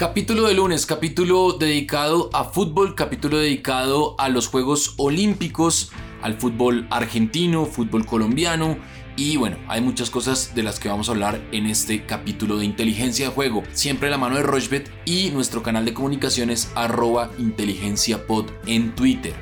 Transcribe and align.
Capítulo 0.00 0.44
de 0.44 0.54
lunes, 0.54 0.86
capítulo 0.86 1.52
dedicado 1.52 2.30
a 2.32 2.44
fútbol, 2.44 2.94
capítulo 2.94 3.36
dedicado 3.36 4.14
a 4.16 4.30
los 4.30 4.48
Juegos 4.48 4.94
Olímpicos, 4.96 5.92
al 6.22 6.38
fútbol 6.38 6.86
argentino, 6.88 7.66
fútbol 7.66 8.06
colombiano 8.06 8.78
y 9.14 9.36
bueno, 9.36 9.58
hay 9.68 9.82
muchas 9.82 10.08
cosas 10.08 10.54
de 10.54 10.62
las 10.62 10.80
que 10.80 10.88
vamos 10.88 11.10
a 11.10 11.12
hablar 11.12 11.42
en 11.52 11.66
este 11.66 12.06
capítulo 12.06 12.56
de 12.56 12.64
inteligencia 12.64 13.28
de 13.28 13.34
juego. 13.34 13.62
Siempre 13.72 14.08
la 14.08 14.16
mano 14.16 14.36
de 14.36 14.42
Rochbet 14.42 14.90
y 15.04 15.32
nuestro 15.32 15.62
canal 15.62 15.84
de 15.84 15.92
comunicaciones 15.92 16.72
arroba 16.76 17.30
inteligenciapod 17.36 18.46
en 18.64 18.94
Twitter. 18.94 19.34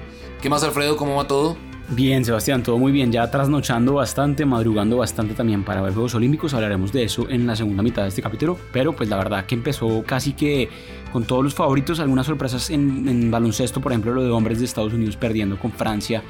¿Qué 0.42 0.50
más 0.50 0.64
Alfredo? 0.64 0.96
¿Cómo 0.96 1.14
va 1.14 1.28
todo? 1.28 1.56
Bien, 1.90 2.22
Sebastián, 2.22 2.62
todo 2.62 2.76
muy 2.76 2.92
bien. 2.92 3.10
Ya 3.10 3.30
trasnochando 3.30 3.94
bastante, 3.94 4.44
madrugando 4.44 4.98
bastante 4.98 5.32
también 5.32 5.64
para 5.64 5.80
ver 5.80 5.94
Juegos 5.94 6.14
Olímpicos. 6.14 6.52
Hablaremos 6.52 6.92
de 6.92 7.04
eso 7.04 7.30
en 7.30 7.46
la 7.46 7.56
segunda 7.56 7.82
mitad 7.82 8.02
de 8.02 8.08
este 8.08 8.20
capítulo. 8.20 8.58
Pero 8.72 8.94
pues 8.94 9.08
la 9.08 9.16
verdad 9.16 9.46
que 9.46 9.54
empezó 9.54 10.04
casi 10.04 10.34
que 10.34 10.68
con 11.12 11.24
todos 11.24 11.44
los 11.44 11.54
favoritos. 11.54 12.00
Algunas 12.00 12.26
sorpresas 12.26 12.70
en, 12.70 13.30
baloncesto, 13.30 13.80
por 13.80 13.92
ejemplo, 13.92 14.12
lo 14.12 14.22
de 14.22 14.30
hombres 14.30 14.58
de 14.58 14.64
Estados 14.64 14.92
Unidos 14.92 15.16
perdiendo 15.16 15.58
con 15.58 15.72
Francia 15.72 16.22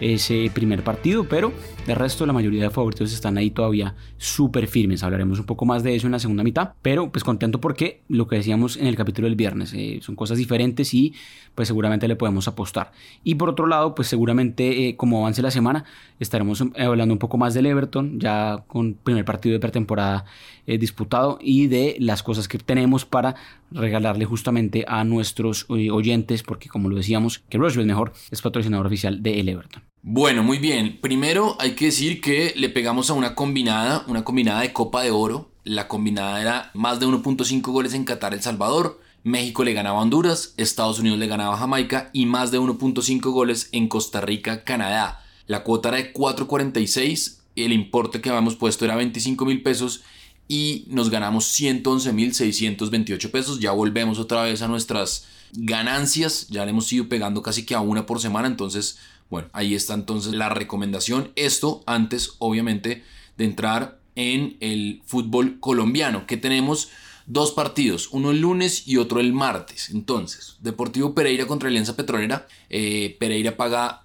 ese 0.00 0.50
primer 0.52 0.82
partido, 0.82 1.24
pero 1.28 1.52
de 1.86 1.94
resto 1.94 2.26
la 2.26 2.32
mayoría 2.32 2.64
de 2.64 2.70
favoritos 2.70 3.12
están 3.12 3.38
ahí 3.38 3.50
todavía 3.50 3.94
súper 4.18 4.66
firmes. 4.66 5.02
Hablaremos 5.02 5.38
un 5.38 5.46
poco 5.46 5.64
más 5.64 5.82
de 5.82 5.94
eso 5.94 6.06
en 6.06 6.12
la 6.12 6.18
segunda 6.18 6.42
mitad, 6.42 6.72
pero 6.82 7.10
pues 7.10 7.22
contento 7.22 7.60
porque 7.60 8.02
lo 8.08 8.26
que 8.26 8.36
decíamos 8.36 8.76
en 8.76 8.88
el 8.88 8.96
capítulo 8.96 9.26
del 9.26 9.36
viernes 9.36 9.72
eh, 9.74 10.00
son 10.02 10.16
cosas 10.16 10.38
diferentes 10.38 10.92
y 10.92 11.14
pues 11.54 11.68
seguramente 11.68 12.08
le 12.08 12.16
podemos 12.16 12.48
apostar. 12.48 12.90
Y 13.22 13.36
por 13.36 13.48
otro 13.48 13.66
lado, 13.66 13.94
pues 13.94 14.08
seguramente 14.08 14.88
eh, 14.88 14.96
como 14.96 15.20
avance 15.20 15.40
la 15.40 15.50
semana 15.52 15.84
estaremos 16.18 16.60
eh, 16.60 16.82
hablando 16.82 17.14
un 17.14 17.18
poco 17.20 17.38
más 17.38 17.54
del 17.54 17.66
Everton, 17.66 18.18
ya 18.18 18.64
con 18.66 18.94
primer 18.94 19.24
partido 19.24 19.52
de 19.52 19.60
pretemporada 19.60 20.24
disputado 20.64 21.38
y 21.40 21.66
de 21.66 21.96
las 21.98 22.22
cosas 22.22 22.46
que 22.46 22.56
tenemos 22.56 23.04
para 23.04 23.34
regalarle 23.72 24.21
justamente 24.24 24.84
a 24.86 25.04
nuestros 25.04 25.66
oyentes, 25.68 26.42
porque 26.42 26.68
como 26.68 26.88
lo 26.88 26.96
decíamos, 26.96 27.40
que 27.48 27.58
Rushville 27.58 27.86
mejor 27.86 28.12
es 28.30 28.42
patrocinador 28.42 28.86
oficial 28.86 29.22
de 29.22 29.40
el 29.40 29.48
Everton. 29.48 29.82
Bueno, 30.02 30.42
muy 30.42 30.58
bien. 30.58 30.98
Primero 31.00 31.56
hay 31.60 31.72
que 31.72 31.86
decir 31.86 32.20
que 32.20 32.52
le 32.56 32.68
pegamos 32.68 33.08
a 33.10 33.14
una 33.14 33.34
combinada, 33.34 34.04
una 34.08 34.24
combinada 34.24 34.62
de 34.62 34.72
Copa 34.72 35.02
de 35.02 35.10
Oro. 35.10 35.50
La 35.64 35.86
combinada 35.86 36.40
era 36.40 36.70
más 36.74 36.98
de 36.98 37.06
1.5 37.06 37.62
goles 37.70 37.94
en 37.94 38.04
Qatar, 38.04 38.34
El 38.34 38.42
Salvador. 38.42 39.00
México 39.24 39.62
le 39.62 39.72
ganaba 39.72 40.00
a 40.00 40.02
Honduras, 40.02 40.54
Estados 40.56 40.98
Unidos 40.98 41.20
le 41.20 41.28
ganaba 41.28 41.54
a 41.54 41.58
Jamaica 41.58 42.10
y 42.12 42.26
más 42.26 42.50
de 42.50 42.58
1.5 42.58 43.20
goles 43.30 43.68
en 43.70 43.86
Costa 43.86 44.20
Rica, 44.20 44.64
Canadá. 44.64 45.24
La 45.46 45.62
cuota 45.62 45.90
era 45.90 45.98
de 45.98 46.12
4.46, 46.12 47.38
el 47.54 47.72
importe 47.72 48.20
que 48.20 48.30
habíamos 48.30 48.56
puesto 48.56 48.84
era 48.84 48.96
25 48.96 49.44
mil 49.44 49.62
pesos 49.62 50.02
y 50.48 50.84
nos 50.88 51.10
ganamos 51.10 51.46
111 51.46 52.12
mil 52.12 52.34
628 52.34 53.30
pesos. 53.30 53.60
Ya 53.60 53.72
volvemos 53.72 54.18
otra 54.18 54.42
vez 54.42 54.62
a 54.62 54.68
nuestras 54.68 55.26
ganancias, 55.52 56.48
ya 56.48 56.64
le 56.64 56.70
hemos 56.70 56.92
ido 56.92 57.08
pegando 57.08 57.42
casi 57.42 57.66
que 57.66 57.74
a 57.74 57.80
una 57.80 58.06
por 58.06 58.20
semana, 58.20 58.48
entonces 58.48 58.98
bueno, 59.32 59.48
ahí 59.54 59.74
está 59.74 59.94
entonces 59.94 60.34
la 60.34 60.50
recomendación. 60.50 61.32
Esto 61.36 61.82
antes, 61.86 62.34
obviamente, 62.38 63.02
de 63.38 63.46
entrar 63.46 63.98
en 64.14 64.58
el 64.60 65.00
fútbol 65.06 65.58
colombiano, 65.58 66.26
que 66.26 66.36
tenemos 66.36 66.90
dos 67.24 67.52
partidos, 67.52 68.10
uno 68.12 68.30
el 68.30 68.42
lunes 68.42 68.86
y 68.86 68.98
otro 68.98 69.20
el 69.20 69.32
martes. 69.32 69.88
Entonces, 69.88 70.56
Deportivo 70.60 71.14
Pereira 71.14 71.46
contra 71.46 71.70
Alianza 71.70 71.96
Petrolera. 71.96 72.46
Eh, 72.68 73.16
Pereira 73.18 73.56
paga 73.56 74.02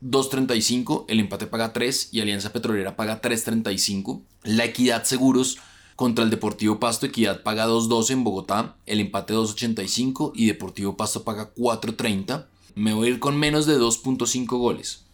2.35, 0.00 1.06
el 1.08 1.18
empate 1.18 1.48
paga 1.48 1.72
3 1.72 2.10
y 2.12 2.20
Alianza 2.20 2.52
Petrolera 2.52 2.94
paga 2.94 3.20
3.35. 3.20 4.22
La 4.44 4.64
Equidad 4.66 5.02
Seguros 5.02 5.58
contra 5.98 6.22
el 6.22 6.30
Deportivo 6.30 6.78
Pasto, 6.78 7.06
Equidad 7.06 7.42
paga 7.42 7.66
2.12 7.66 8.12
en 8.12 8.22
Bogotá, 8.22 8.76
el 8.86 9.00
empate 9.00 9.34
2.85 9.34 10.30
y 10.32 10.46
Deportivo 10.46 10.96
Pasto 10.96 11.24
paga 11.24 11.52
4.30 11.56 12.46
me 12.76 12.92
voy 12.92 13.08
a 13.08 13.10
ir 13.10 13.18
con 13.18 13.36
menos 13.36 13.66
de 13.66 13.76
2.5 13.80 14.46
goles. 14.46 15.06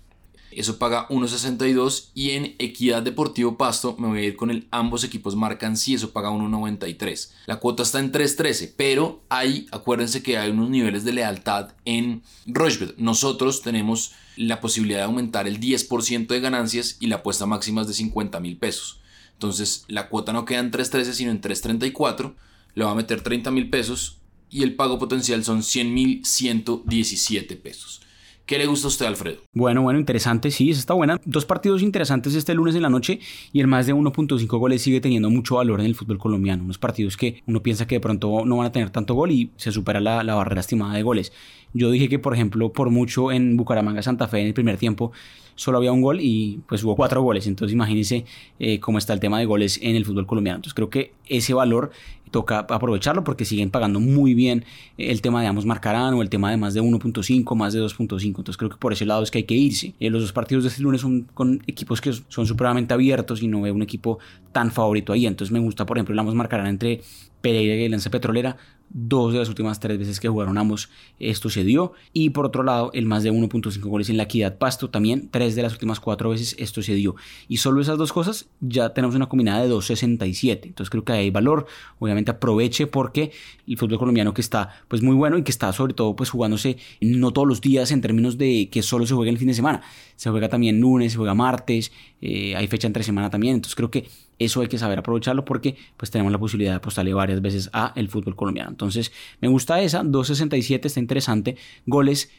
Eso 0.50 0.78
paga 0.78 1.08
1.62 1.08 2.10
y 2.12 2.32
en 2.32 2.54
Equidad 2.58 3.02
Deportivo 3.02 3.56
Pasto 3.56 3.96
me 3.98 4.08
voy 4.08 4.18
a 4.18 4.24
ir 4.24 4.36
con 4.36 4.50
el 4.50 4.68
ambos 4.70 5.04
equipos 5.04 5.36
marcan 5.36 5.78
sí, 5.78 5.94
eso 5.94 6.10
paga 6.10 6.28
1.93. 6.28 7.30
La 7.46 7.60
cuota 7.60 7.82
está 7.82 7.98
en 7.98 8.12
3.13, 8.12 8.74
pero 8.76 9.22
hay, 9.30 9.66
acuérdense 9.72 10.22
que 10.22 10.36
hay 10.36 10.50
unos 10.50 10.68
niveles 10.68 11.04
de 11.04 11.14
lealtad 11.14 11.70
en 11.86 12.22
Rochebet. 12.44 12.98
Nosotros 12.98 13.62
tenemos 13.62 14.12
la 14.36 14.60
posibilidad 14.60 14.98
de 14.98 15.04
aumentar 15.04 15.48
el 15.48 15.60
10% 15.60 16.26
de 16.26 16.40
ganancias 16.40 16.98
y 17.00 17.06
la 17.06 17.16
apuesta 17.16 17.46
máxima 17.46 17.80
es 17.80 17.86
de 17.86 17.94
50 17.94 18.38
mil 18.40 18.58
pesos. 18.58 19.00
Entonces 19.34 19.84
la 19.88 20.08
cuota 20.08 20.32
no 20.32 20.44
queda 20.44 20.60
en 20.60 20.70
3.13 20.70 21.12
sino 21.12 21.30
en 21.30 21.40
3.34. 21.40 22.34
Le 22.74 22.84
va 22.84 22.92
a 22.92 22.96
meter 22.96 23.22
30 23.22 23.50
mil 23.50 23.70
pesos 23.70 24.18
y 24.50 24.62
el 24.62 24.74
pago 24.74 24.98
potencial 24.98 25.44
son 25.44 25.60
100.117 25.60 27.60
pesos. 27.60 28.02
¿Qué 28.46 28.58
le 28.58 28.66
gusta 28.66 28.88
a 28.88 28.90
usted, 28.90 29.06
Alfredo? 29.06 29.38
Bueno, 29.54 29.80
bueno, 29.80 29.98
interesante, 29.98 30.50
sí, 30.50 30.68
esa 30.68 30.80
está 30.80 30.92
buena. 30.92 31.18
Dos 31.24 31.46
partidos 31.46 31.80
interesantes 31.80 32.34
este 32.34 32.52
lunes 32.52 32.74
en 32.74 32.82
la 32.82 32.90
noche 32.90 33.18
y 33.54 33.60
el 33.60 33.66
más 33.66 33.86
de 33.86 33.94
1.5 33.94 34.58
goles 34.58 34.82
sigue 34.82 35.00
teniendo 35.00 35.30
mucho 35.30 35.54
valor 35.54 35.80
en 35.80 35.86
el 35.86 35.94
fútbol 35.94 36.18
colombiano. 36.18 36.62
Unos 36.62 36.76
partidos 36.76 37.16
que 37.16 37.42
uno 37.46 37.62
piensa 37.62 37.86
que 37.86 37.94
de 37.94 38.00
pronto 38.00 38.44
no 38.44 38.58
van 38.58 38.66
a 38.66 38.72
tener 38.72 38.90
tanto 38.90 39.14
gol 39.14 39.30
y 39.30 39.50
se 39.56 39.72
supera 39.72 39.98
la, 39.98 40.22
la 40.24 40.34
barrera 40.34 40.60
estimada 40.60 40.92
de 40.92 41.02
goles. 41.02 41.32
Yo 41.72 41.90
dije 41.90 42.10
que, 42.10 42.18
por 42.18 42.34
ejemplo, 42.34 42.70
por 42.70 42.90
mucho 42.90 43.32
en 43.32 43.56
Bucaramanga 43.56 44.02
Santa 44.02 44.28
Fe 44.28 44.40
en 44.40 44.48
el 44.48 44.54
primer 44.54 44.76
tiempo 44.76 45.12
solo 45.56 45.78
había 45.78 45.92
un 45.92 46.02
gol 46.02 46.18
y 46.20 46.60
pues 46.68 46.84
hubo 46.84 46.96
cuatro 46.96 47.22
goles. 47.22 47.46
Entonces 47.46 47.72
imagínense 47.72 48.24
eh, 48.58 48.80
cómo 48.80 48.98
está 48.98 49.12
el 49.12 49.20
tema 49.20 49.38
de 49.38 49.46
goles 49.46 49.78
en 49.82 49.96
el 49.96 50.04
fútbol 50.04 50.26
colombiano. 50.26 50.56
Entonces 50.56 50.74
creo 50.74 50.90
que 50.90 51.14
ese 51.26 51.54
valor 51.54 51.90
toca 52.34 52.66
aprovecharlo 52.68 53.22
porque 53.22 53.44
siguen 53.44 53.70
pagando 53.70 54.00
muy 54.00 54.34
bien 54.34 54.64
el 54.98 55.22
tema 55.22 55.40
de 55.40 55.46
ambos 55.46 55.66
marcarán 55.66 56.14
o 56.14 56.20
el 56.20 56.28
tema 56.28 56.50
de 56.50 56.56
más 56.56 56.74
de 56.74 56.82
1.5, 56.82 57.54
más 57.54 57.74
de 57.74 57.80
2.5. 57.80 58.24
Entonces 58.26 58.56
creo 58.56 58.70
que 58.70 58.76
por 58.76 58.92
ese 58.92 59.06
lado 59.06 59.22
es 59.22 59.30
que 59.30 59.38
hay 59.38 59.44
que 59.44 59.54
irse. 59.54 59.94
Eh, 60.00 60.10
los 60.10 60.20
dos 60.20 60.32
partidos 60.32 60.64
de 60.64 60.70
este 60.70 60.82
lunes 60.82 61.00
son 61.00 61.28
con 61.32 61.62
equipos 61.68 62.00
que 62.00 62.12
son 62.12 62.48
supremamente 62.48 62.92
abiertos 62.92 63.40
y 63.40 63.46
no 63.46 63.62
veo 63.62 63.72
un 63.72 63.82
equipo 63.82 64.18
tan 64.50 64.72
favorito 64.72 65.12
ahí. 65.12 65.28
Entonces 65.28 65.52
me 65.52 65.60
gusta, 65.60 65.86
por 65.86 65.96
ejemplo, 65.96 66.12
el 66.12 66.18
ambos 66.18 66.34
marcarán 66.34 66.66
entre 66.66 67.02
Pereira 67.40 67.76
y 67.76 67.88
Lanza 67.88 68.10
Petrolera. 68.10 68.56
Dos 68.90 69.32
de 69.32 69.40
las 69.40 69.48
últimas 69.48 69.80
tres 69.80 69.98
veces 69.98 70.20
que 70.20 70.28
jugaron 70.28 70.56
ambos, 70.56 70.88
esto 71.18 71.50
se 71.50 71.64
dio. 71.64 71.94
Y 72.12 72.30
por 72.30 72.46
otro 72.46 72.62
lado, 72.62 72.90
el 72.94 73.06
más 73.06 73.22
de 73.22 73.32
1.5 73.32 73.80
goles 73.80 74.08
en 74.08 74.16
la 74.16 74.24
Equidad 74.24 74.58
Pasto, 74.58 74.90
también 74.90 75.28
tres 75.30 75.56
de 75.56 75.62
las 75.62 75.72
últimas 75.72 76.00
cuatro 76.00 76.30
veces 76.30 76.54
esto 76.58 76.80
se 76.82 76.94
dio. 76.94 77.16
Y 77.48 77.56
solo 77.56 77.80
esas 77.80 77.98
dos 77.98 78.12
cosas 78.12 78.46
ya 78.60 78.94
tenemos 78.94 79.16
una 79.16 79.28
combinada 79.28 79.62
de 79.62 79.70
2.67. 79.70 80.66
Entonces 80.66 80.90
creo 80.90 81.04
que 81.04 81.12
hay 81.12 81.30
valor. 81.30 81.66
Obviamente 81.98 82.30
aproveche 82.30 82.86
porque 82.86 83.32
el 83.66 83.78
fútbol 83.78 83.98
colombiano 83.98 84.32
que 84.34 84.40
está 84.40 84.84
pues 84.88 85.02
muy 85.02 85.14
bueno 85.14 85.38
y 85.38 85.42
que 85.42 85.50
está 85.50 85.72
sobre 85.72 85.94
todo 85.94 86.14
pues 86.14 86.30
jugándose 86.30 86.76
no 87.00 87.32
todos 87.32 87.48
los 87.48 87.60
días 87.60 87.90
en 87.90 88.00
términos 88.00 88.38
de 88.38 88.68
que 88.70 88.82
solo 88.82 89.06
se 89.06 89.14
juega 89.14 89.30
el 89.30 89.38
fin 89.38 89.48
de 89.48 89.54
semana. 89.54 89.82
Se 90.16 90.30
juega 90.30 90.48
también 90.48 90.80
lunes, 90.80 91.12
se 91.12 91.18
juega 91.18 91.34
martes, 91.34 91.90
eh, 92.20 92.54
hay 92.56 92.66
fecha 92.68 92.86
entre 92.86 93.02
semana 93.02 93.30
también. 93.30 93.56
Entonces 93.56 93.74
creo 93.74 93.90
que 93.90 94.08
eso 94.38 94.60
hay 94.60 94.68
que 94.68 94.78
saber 94.78 94.98
aprovecharlo 94.98 95.44
porque 95.44 95.76
pues 95.96 96.10
tenemos 96.10 96.32
la 96.32 96.38
posibilidad 96.38 96.72
de 96.72 96.76
apostarle 96.76 97.14
varias 97.14 97.40
veces 97.40 97.70
a 97.72 97.92
el 97.96 98.08
fútbol 98.08 98.36
colombiano. 98.36 98.70
Entonces 98.70 99.12
me 99.40 99.48
gusta 99.48 99.80
esa, 99.80 100.02
2.67 100.02 100.86
está 100.86 101.00
interesante. 101.00 101.56
Goles, 101.86 102.30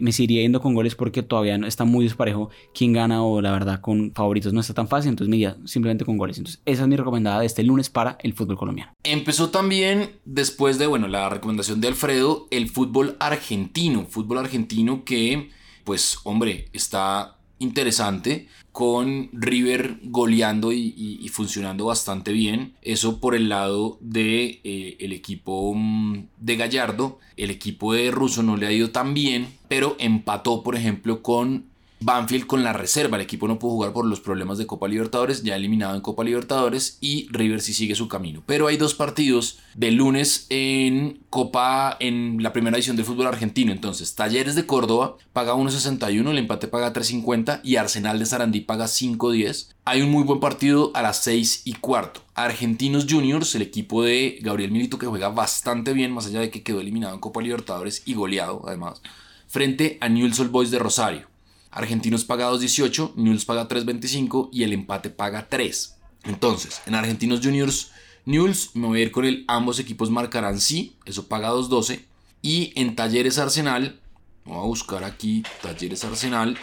me 0.00 0.12
seguiría 0.12 0.42
yendo 0.42 0.60
con 0.60 0.74
goles 0.74 0.94
porque 0.94 1.22
todavía 1.22 1.58
no 1.58 1.66
está 1.66 1.84
muy 1.84 2.04
desparejo 2.04 2.50
quién 2.74 2.92
gana 2.92 3.22
o 3.22 3.40
la 3.40 3.52
verdad 3.52 3.80
con 3.80 4.12
favoritos 4.14 4.52
no 4.52 4.60
está 4.60 4.72
tan 4.72 4.88
fácil, 4.88 5.10
entonces 5.10 5.30
me 5.30 5.36
iría 5.36 5.56
simplemente 5.64 6.04
con 6.04 6.16
goles. 6.16 6.38
Entonces 6.38 6.62
esa 6.64 6.82
es 6.82 6.88
mi 6.88 6.96
recomendada 6.96 7.40
de 7.40 7.46
este 7.46 7.62
lunes 7.62 7.90
para 7.90 8.16
el 8.22 8.32
fútbol 8.32 8.56
colombiano. 8.56 8.92
Empezó 9.02 9.50
también 9.50 10.10
después 10.24 10.78
de, 10.78 10.86
bueno, 10.86 11.08
la 11.08 11.28
recomendación 11.28 11.80
de 11.80 11.88
Alfredo, 11.88 12.46
el 12.50 12.68
fútbol 12.68 13.16
argentino, 13.20 14.06
fútbol 14.06 14.38
argentino 14.38 15.04
que 15.04 15.50
pues 15.84 16.18
hombre, 16.24 16.68
está 16.72 17.36
interesante 17.64 18.46
con 18.70 19.28
River 19.32 19.98
goleando 20.02 20.72
y, 20.72 21.28
funcionando 21.32 21.86
bastante 21.86 22.32
bien. 22.32 22.74
Eso 22.82 23.20
por 23.20 23.34
el 23.34 23.48
lado 23.48 23.98
de 24.00 24.60
eh, 24.64 24.96
el 24.98 25.12
equipo 25.12 25.72
mm, 25.74 26.26
de 26.38 26.56
Gallardo. 26.56 27.18
El 27.36 27.50
equipo 27.50 27.92
de 27.92 28.10
Russo 28.10 28.42
no 28.42 28.56
le 28.56 28.66
ha 28.66 28.72
ido 28.72 28.90
tan 28.90 29.14
bien, 29.14 29.48
pero 29.68 29.96
empató, 29.98 30.62
por 30.62 30.76
ejemplo, 30.76 31.22
con 31.22 31.66
Banfield 32.04 32.46
con 32.46 32.62
la 32.62 32.74
reserva. 32.74 33.16
El 33.16 33.22
equipo 33.22 33.48
no 33.48 33.58
pudo 33.58 33.72
jugar 33.72 33.92
por 33.92 34.04
los 34.04 34.20
problemas 34.20 34.58
de 34.58 34.66
Copa 34.66 34.88
Libertadores, 34.88 35.42
ya 35.42 35.56
eliminado 35.56 35.94
en 35.94 36.02
Copa 36.02 36.22
Libertadores 36.22 36.98
y 37.00 37.26
River 37.30 37.62
sí 37.62 37.72
sigue 37.72 37.94
su 37.94 38.08
camino. 38.08 38.42
Pero 38.44 38.66
hay 38.66 38.76
dos 38.76 38.94
partidos 38.94 39.58
de 39.74 39.90
lunes 39.90 40.46
en 40.50 41.20
Copa 41.30 41.96
en 42.00 42.42
la 42.42 42.52
primera 42.52 42.76
edición 42.76 42.96
del 42.96 43.06
fútbol 43.06 43.26
argentino. 43.26 43.72
Entonces, 43.72 44.14
Talleres 44.14 44.54
de 44.54 44.66
Córdoba 44.66 45.16
paga 45.32 45.54
1.61, 45.54 46.30
el 46.30 46.38
empate 46.38 46.68
paga 46.68 46.92
3.50 46.92 47.60
y 47.64 47.76
Arsenal 47.76 48.18
de 48.18 48.26
Sarandí 48.26 48.60
paga 48.60 48.84
5.10. 48.84 49.68
Hay 49.86 50.02
un 50.02 50.10
muy 50.10 50.24
buen 50.24 50.40
partido 50.40 50.90
a 50.94 51.00
las 51.00 51.22
6 51.22 51.62
y 51.64 51.72
cuarto. 51.72 52.20
Argentinos 52.34 53.06
Juniors, 53.08 53.54
el 53.54 53.62
equipo 53.62 54.02
de 54.02 54.38
Gabriel 54.42 54.72
Milito 54.72 54.98
que 54.98 55.06
juega 55.06 55.30
bastante 55.30 55.94
bien, 55.94 56.12
más 56.12 56.26
allá 56.26 56.40
de 56.40 56.50
que 56.50 56.62
quedó 56.62 56.80
eliminado 56.80 57.14
en 57.14 57.20
Copa 57.20 57.40
Libertadores 57.40 58.02
y 58.04 58.12
goleado 58.12 58.62
además, 58.66 59.00
frente 59.48 59.96
a 60.02 60.10
Newell's 60.10 60.40
Old 60.40 60.50
Boys 60.50 60.70
de 60.70 60.78
Rosario. 60.78 61.33
Argentinos 61.74 62.24
paga 62.24 62.50
2.18, 62.52 63.14
Newell's 63.16 63.44
paga 63.44 63.66
3.25 63.66 64.48
y 64.52 64.62
el 64.62 64.72
empate 64.72 65.10
paga 65.10 65.48
3. 65.48 65.96
Entonces, 66.22 66.80
en 66.86 66.94
Argentinos 66.94 67.40
Juniors 67.42 67.90
Newells, 68.24 68.70
me 68.74 68.86
voy 68.86 69.00
a 69.00 69.02
ir 69.02 69.10
con 69.10 69.24
el 69.24 69.44
ambos 69.48 69.80
equipos 69.80 70.08
marcarán 70.08 70.60
sí, 70.60 70.94
eso 71.04 71.26
paga 71.26 71.50
2.12. 71.50 72.04
Y 72.42 72.72
en 72.76 72.94
Talleres 72.94 73.38
Arsenal, 73.38 73.98
voy 74.44 74.56
a 74.56 74.60
buscar 74.60 75.02
aquí 75.02 75.42
Talleres 75.62 76.04
Arsenal, 76.04 76.56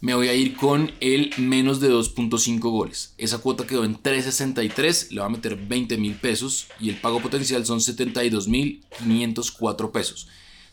me 0.00 0.14
voy 0.14 0.28
a 0.28 0.34
ir 0.34 0.56
con 0.56 0.92
el 1.00 1.34
menos 1.36 1.80
de 1.80 1.90
2.5 1.90 2.60
goles. 2.60 3.12
Esa 3.18 3.36
cuota 3.38 3.66
quedó 3.66 3.84
en 3.84 4.02
3.63, 4.02 5.10
le 5.10 5.20
va 5.20 5.26
a 5.26 5.30
meter 5.30 5.56
20 5.56 5.98
mil 5.98 6.14
pesos 6.14 6.68
y 6.80 6.88
el 6.88 6.96
pago 6.96 7.20
potencial 7.20 7.66
son 7.66 7.80
72.504 7.80 9.92
pesos. 9.92 10.28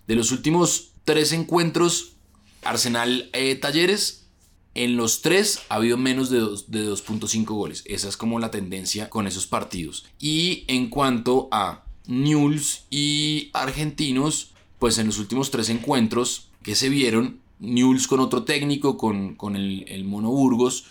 De 0.07 0.15
los 0.15 0.31
últimos 0.31 0.91
tres 1.03 1.33
encuentros, 1.33 2.14
Arsenal 2.65 3.29
eh, 3.33 3.55
Talleres, 3.55 4.25
en 4.73 4.97
los 4.97 5.21
tres 5.21 5.61
ha 5.69 5.75
habido 5.75 5.97
menos 5.97 6.29
de, 6.29 6.41
2.5 6.41 7.45
goles. 7.45 7.83
Esa 7.85 8.09
es 8.09 8.17
como 8.17 8.39
la 8.39 8.51
tendencia 8.51 9.09
con 9.09 9.25
esos 9.25 9.47
partidos. 9.47 10.05
Y 10.19 10.65
en 10.67 10.89
cuanto 10.89 11.47
a 11.51 11.85
Newells 12.07 12.83
y 12.89 13.49
Argentinos, 13.53 14.51
pues 14.79 14.97
en 14.97 15.07
los 15.07 15.17
últimos 15.17 15.49
tres 15.49 15.69
encuentros 15.69 16.49
que 16.61 16.75
se 16.75 16.89
vieron, 16.89 17.39
Newells 17.59 18.07
con 18.07 18.19
otro 18.19 18.43
técnico, 18.43 18.97
con, 18.97 19.35
con 19.35 19.55
el, 19.55 19.85
el 19.87 20.03
Mono 20.03 20.29
Burgos, 20.29 20.85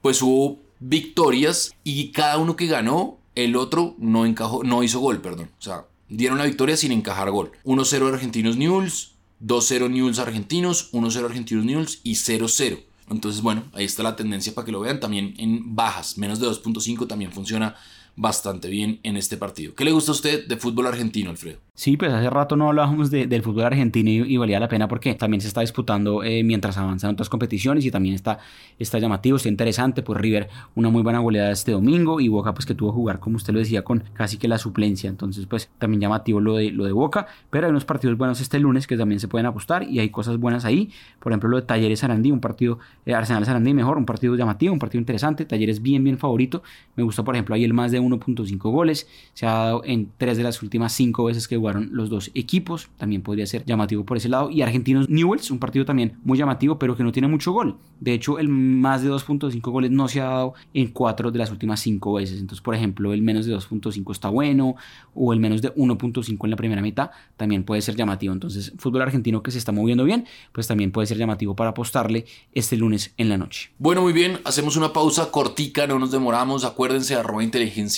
pues 0.00 0.20
hubo 0.20 0.58
victorias 0.80 1.74
y 1.84 2.10
cada 2.10 2.38
uno 2.38 2.56
que 2.56 2.66
ganó, 2.66 3.18
el 3.36 3.54
otro 3.54 3.94
no 3.98 4.26
encajó, 4.26 4.64
no 4.64 4.82
hizo 4.82 4.98
gol, 4.98 5.20
perdón. 5.20 5.50
O 5.58 5.62
sea, 5.62 5.86
dieron 6.08 6.38
la 6.38 6.44
victoria 6.44 6.76
sin 6.76 6.92
encajar 6.92 7.30
gol. 7.30 7.52
1-0 7.64 8.12
Argentinos 8.12 8.56
Newells, 8.56 9.11
2-0 9.44 9.90
Newells 9.90 10.18
Argentinos, 10.18 10.92
1-0 10.92 11.24
Argentinos 11.24 11.64
Newells 11.64 12.00
y 12.02 12.14
0-0 12.14 12.84
entonces, 13.12 13.42
bueno, 13.42 13.64
ahí 13.74 13.84
está 13.84 14.02
la 14.02 14.16
tendencia 14.16 14.54
para 14.54 14.64
que 14.64 14.72
lo 14.72 14.80
vean. 14.80 15.00
También 15.00 15.34
en 15.38 15.74
bajas, 15.76 16.16
menos 16.18 16.40
de 16.40 16.46
2.5 16.46 17.06
también 17.06 17.32
funciona 17.32 17.76
bastante 18.16 18.68
bien 18.68 19.00
en 19.02 19.16
este 19.16 19.36
partido. 19.36 19.74
¿Qué 19.74 19.84
le 19.84 19.92
gusta 19.92 20.12
a 20.12 20.14
usted 20.14 20.46
de 20.46 20.56
fútbol 20.56 20.86
argentino, 20.86 21.30
Alfredo? 21.30 21.58
Sí, 21.74 21.96
pues 21.96 22.12
hace 22.12 22.28
rato 22.28 22.54
no 22.54 22.68
hablábamos 22.68 23.10
del 23.10 23.42
fútbol 23.42 23.64
argentino 23.64 24.10
y, 24.10 24.36
valía 24.36 24.60
la 24.60 24.68
pena 24.68 24.88
porque 24.88 25.14
también 25.14 25.40
se 25.40 25.48
está 25.48 25.62
disputando 25.62 26.22
eh, 26.22 26.44
mientras 26.44 26.76
avanzan 26.76 27.12
otras 27.12 27.30
competiciones 27.30 27.86
y 27.86 27.90
también 27.90 28.14
está, 28.14 28.40
está 28.78 28.98
llamativo, 28.98 29.38
está 29.38 29.48
interesante. 29.48 30.02
Pues 30.02 30.20
River, 30.20 30.50
una 30.74 30.90
muy 30.90 31.02
buena 31.02 31.20
goleada 31.20 31.50
este 31.50 31.72
domingo 31.72 32.20
y 32.20 32.28
Boca, 32.28 32.52
pues 32.52 32.66
que 32.66 32.74
tuvo 32.74 32.90
que 32.90 32.96
jugar, 32.96 33.20
como 33.20 33.36
usted 33.36 33.54
lo 33.54 33.58
decía, 33.58 33.82
con 33.82 34.04
casi 34.12 34.36
que 34.36 34.48
la 34.48 34.58
suplencia. 34.58 35.08
Entonces, 35.08 35.46
pues 35.46 35.70
también 35.78 36.02
llamativo 36.02 36.40
lo 36.40 36.56
de, 36.56 36.70
lo 36.70 36.84
de 36.84 36.92
Boca, 36.92 37.26
pero 37.48 37.66
hay 37.66 37.70
unos 37.70 37.86
partidos 37.86 38.18
buenos 38.18 38.42
este 38.42 38.58
lunes 38.58 38.86
que 38.86 38.98
también 38.98 39.18
se 39.18 39.28
pueden 39.28 39.46
apostar 39.46 39.82
y 39.82 39.98
hay 39.98 40.10
cosas 40.10 40.36
buenas 40.36 40.66
ahí. 40.66 40.90
Por 41.20 41.32
ejemplo, 41.32 41.48
lo 41.48 41.56
de 41.56 41.62
Talleres 41.62 42.00
Sarandí, 42.00 42.30
un 42.30 42.40
partido, 42.40 42.80
eh, 43.06 43.14
Arsenal 43.14 43.46
Sarandí 43.46 43.72
mejor, 43.72 43.96
un 43.96 44.04
partido 44.04 44.36
llamativo, 44.36 44.74
un 44.74 44.78
partido 44.78 45.00
interesante. 45.00 45.46
Talleres 45.46 45.80
bien, 45.80 46.04
bien 46.04 46.18
favorito. 46.18 46.62
Me 46.96 47.02
gusta, 47.02 47.24
por 47.24 47.34
ejemplo, 47.34 47.54
ahí 47.54 47.64
el 47.64 47.72
más 47.72 47.92
de 47.92 48.01
1.5 48.02 48.58
goles. 48.70 49.08
Se 49.34 49.46
ha 49.46 49.52
dado 49.52 49.82
en 49.84 50.10
tres 50.16 50.36
de 50.36 50.42
las 50.42 50.62
últimas 50.62 50.92
cinco 50.92 51.24
veces 51.24 51.48
que 51.48 51.56
jugaron 51.56 51.90
los 51.92 52.10
dos 52.10 52.30
equipos, 52.34 52.88
también 52.96 53.22
podría 53.22 53.46
ser 53.46 53.64
llamativo 53.64 54.04
por 54.04 54.16
ese 54.16 54.28
lado. 54.28 54.50
Y 54.50 54.62
Argentinos 54.62 55.08
Newells, 55.08 55.50
un 55.50 55.58
partido 55.58 55.84
también 55.84 56.18
muy 56.24 56.38
llamativo, 56.38 56.78
pero 56.78 56.96
que 56.96 57.04
no 57.04 57.12
tiene 57.12 57.28
mucho 57.28 57.52
gol. 57.52 57.76
De 58.00 58.12
hecho, 58.12 58.38
el 58.38 58.48
más 58.48 59.02
de 59.02 59.10
2.5 59.10 59.60
goles 59.70 59.90
no 59.90 60.08
se 60.08 60.20
ha 60.20 60.24
dado 60.24 60.54
en 60.74 60.88
cuatro 60.88 61.30
de 61.30 61.38
las 61.38 61.50
últimas 61.50 61.80
cinco 61.80 62.14
veces. 62.14 62.40
Entonces, 62.40 62.62
por 62.62 62.74
ejemplo, 62.74 63.12
el 63.12 63.22
menos 63.22 63.46
de 63.46 63.54
2.5 63.54 64.12
está 64.12 64.28
bueno, 64.28 64.76
o 65.14 65.32
el 65.32 65.40
menos 65.40 65.62
de 65.62 65.74
1.5 65.74 66.44
en 66.44 66.50
la 66.50 66.56
primera 66.56 66.82
mitad 66.82 67.10
también 67.36 67.64
puede 67.64 67.82
ser 67.82 67.96
llamativo. 67.96 68.32
Entonces, 68.32 68.72
fútbol 68.78 69.02
argentino 69.02 69.42
que 69.42 69.50
se 69.50 69.58
está 69.58 69.72
moviendo 69.72 70.04
bien, 70.04 70.26
pues 70.52 70.66
también 70.66 70.92
puede 70.92 71.06
ser 71.06 71.18
llamativo 71.18 71.54
para 71.56 71.70
apostarle 71.70 72.26
este 72.52 72.76
lunes 72.76 73.14
en 73.16 73.28
la 73.28 73.38
noche. 73.38 73.70
Bueno, 73.78 74.02
muy 74.02 74.12
bien, 74.12 74.40
hacemos 74.44 74.76
una 74.76 74.92
pausa 74.92 75.30
cortica, 75.30 75.86
no 75.86 75.98
nos 75.98 76.10
demoramos. 76.10 76.64
Acuérdense, 76.64 77.14
arroba 77.14 77.42
inteligencia 77.44 77.91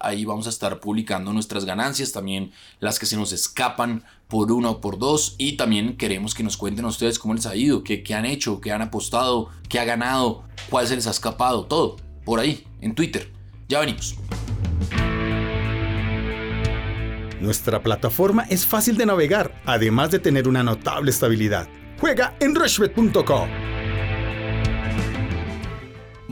ahí 0.00 0.24
vamos 0.24 0.46
a 0.46 0.50
estar 0.50 0.80
publicando 0.80 1.32
nuestras 1.32 1.64
ganancias, 1.64 2.12
también 2.12 2.52
las 2.80 2.98
que 2.98 3.06
se 3.06 3.16
nos 3.16 3.32
escapan 3.32 4.04
por 4.28 4.52
uno 4.52 4.70
o 4.70 4.80
por 4.80 4.98
dos. 4.98 5.34
Y 5.38 5.56
también 5.56 5.96
queremos 5.96 6.34
que 6.34 6.42
nos 6.42 6.56
cuenten 6.56 6.84
a 6.84 6.88
ustedes 6.88 7.18
cómo 7.18 7.34
les 7.34 7.46
ha 7.46 7.56
ido, 7.56 7.82
qué, 7.84 8.02
qué 8.02 8.14
han 8.14 8.24
hecho, 8.24 8.60
qué 8.60 8.72
han 8.72 8.82
apostado, 8.82 9.48
qué 9.68 9.78
ha 9.78 9.84
ganado, 9.84 10.44
cuál 10.70 10.86
se 10.86 10.96
les 10.96 11.06
ha 11.06 11.10
escapado, 11.10 11.66
todo 11.66 11.96
por 12.24 12.40
ahí, 12.40 12.66
en 12.80 12.94
Twitter. 12.94 13.30
Ya 13.68 13.80
venimos. 13.80 14.16
Nuestra 17.40 17.82
plataforma 17.82 18.46
es 18.48 18.64
fácil 18.64 18.96
de 18.96 19.06
navegar, 19.06 19.60
además 19.66 20.10
de 20.10 20.18
tener 20.18 20.48
una 20.48 20.62
notable 20.62 21.10
estabilidad. 21.10 21.68
Juega 22.00 22.34
en 22.40 22.54
rushbet.com. 22.54 23.63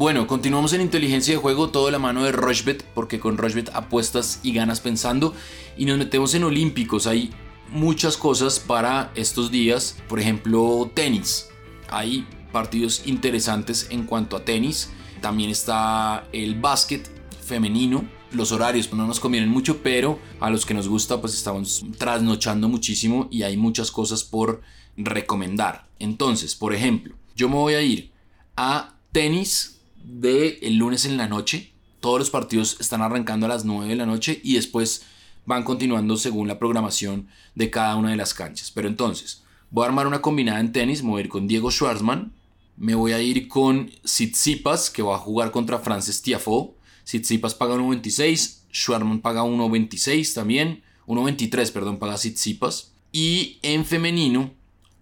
Bueno, 0.03 0.27
continuamos 0.27 0.73
en 0.73 0.81
inteligencia 0.81 1.33
de 1.33 1.41
juego, 1.41 1.71
todo 1.71 1.89
la 1.93 2.01
mano 2.01 2.25
de 2.25 2.33
Rushbet, 2.33 2.83
porque 2.93 3.21
con 3.21 3.39
Rushbet 3.39 3.71
apuestas 3.73 4.41
y 4.43 4.53
ganas 4.53 4.81
pensando. 4.81 5.33
Y 5.79 5.85
nos 5.85 5.97
metemos 5.97 6.35
en 6.35 6.43
Olímpicos. 6.43 7.07
Hay 7.07 7.31
muchas 7.69 8.17
cosas 8.17 8.59
para 8.59 9.13
estos 9.15 9.53
días. 9.53 9.97
Por 10.09 10.19
ejemplo, 10.19 10.91
tenis. 10.93 11.51
Hay 11.89 12.27
partidos 12.51 13.07
interesantes 13.07 13.87
en 13.91 14.03
cuanto 14.03 14.35
a 14.35 14.45
tenis. 14.45 14.91
También 15.21 15.51
está 15.51 16.27
el 16.33 16.61
básquet 16.61 17.09
femenino. 17.41 18.05
Los 18.33 18.51
horarios 18.51 18.93
no 18.93 19.07
nos 19.07 19.21
convienen 19.21 19.51
mucho, 19.51 19.85
pero 19.85 20.19
a 20.41 20.51
los 20.51 20.67
que 20.67 20.75
nos 20.75 20.89
gusta 20.89 21.21
pues 21.21 21.33
estamos 21.33 21.85
trasnochando 21.97 22.69
muchísimo 22.69 23.29
y 23.31 23.45
hay 23.45 23.57
muchas 23.57 23.93
cosas 23.93 24.25
por 24.25 24.63
recomendar. 24.97 25.87
Entonces, 26.01 26.57
por 26.57 26.75
ejemplo, 26.75 27.15
yo 27.37 27.49
me 27.49 27.55
voy 27.55 27.75
a 27.75 27.83
ir 27.83 28.11
a 28.57 28.97
tenis 29.13 29.79
de 30.05 30.59
el 30.63 30.77
lunes 30.77 31.05
en 31.05 31.17
la 31.17 31.29
noche. 31.29 31.73
Todos 32.01 32.19
los 32.19 32.31
partidos 32.31 32.77
están 32.81 33.03
arrancando 33.03 33.47
a 33.47 33.49
las 33.49 33.65
9 33.65 33.89
de 33.89 33.97
la 33.97 34.07
noche 34.07 34.41
y 34.43 34.55
después 34.55 35.05
van 35.45 35.65
continuando 35.65 36.17
según 36.17 36.49
la 36.49 36.59
programación 36.59 37.29
de 37.55 37.71
cada 37.71 37.97
una 37.97 38.11
de 38.11 38.17
las 38.17 38.35
canchas. 38.35 38.71
Pero 38.71 38.89
entonces, 38.89 39.43
voy 39.71 39.85
a 39.85 39.89
armar 39.89 40.07
una 40.07 40.23
combinada 40.23 40.61
en 40.61 40.73
tenis, 40.73 41.03
me 41.03 41.11
voy 41.11 41.21
a 41.21 41.25
ir 41.25 41.29
con 41.29 41.47
Diego 41.47 41.71
Schwartzman, 41.71 42.33
me 42.77 42.95
voy 42.95 43.13
a 43.13 43.21
ir 43.21 43.49
con 43.49 43.91
Tsitsipas, 44.05 44.91
que 44.91 45.03
va 45.03 45.17
a 45.17 45.19
jugar 45.19 45.51
contra 45.51 45.79
Frances 45.79 46.23
Tiafoe. 46.23 46.73
Tsitsipas 47.05 47.55
paga 47.55 47.77
1.26, 47.77 48.63
Schwartzman 48.73 49.21
paga 49.21 49.43
1.26 49.43 50.35
también, 50.35 50.83
1.23, 51.07 51.73
perdón, 51.73 51.99
paga 51.99 52.15
Tsitsipas. 52.15 52.93
Y 53.13 53.59
en 53.63 53.85
femenino, 53.85 54.53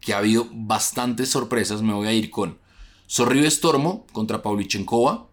que 0.01 0.15
ha 0.15 0.19
habido 0.19 0.49
bastantes 0.53 1.29
sorpresas, 1.29 1.83
me 1.83 1.93
voy 1.93 2.09
a 2.09 2.13
ir 2.13 2.31
con 2.31 2.59
Sorribe 3.11 3.51
Stormo 3.51 4.07
contra 4.13 4.41
Pavlichenkova. 4.41 5.27